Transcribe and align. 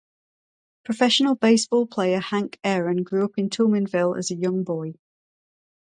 Professional 0.83 1.35
baseball 1.35 1.85
player 1.85 2.19
Hank 2.19 2.57
Aaron 2.63 3.03
grew 3.03 3.23
up 3.23 3.33
in 3.37 3.51
Toulminville 3.51 4.17
as 4.17 4.31
a 4.31 4.35
young 4.35 4.63
boy. 4.63 4.95